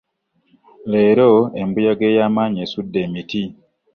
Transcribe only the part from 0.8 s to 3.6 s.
Leero embuyaga eyamanyi yasudde emitti.